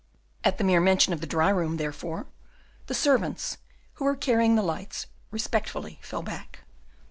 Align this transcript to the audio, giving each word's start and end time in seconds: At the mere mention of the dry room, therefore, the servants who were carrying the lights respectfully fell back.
At 0.43 0.57
the 0.57 0.63
mere 0.63 0.81
mention 0.81 1.13
of 1.13 1.21
the 1.21 1.27
dry 1.27 1.49
room, 1.51 1.77
therefore, 1.77 2.25
the 2.87 2.95
servants 2.95 3.59
who 3.93 4.05
were 4.05 4.15
carrying 4.15 4.55
the 4.55 4.63
lights 4.63 5.05
respectfully 5.29 5.99
fell 6.01 6.23
back. 6.23 6.61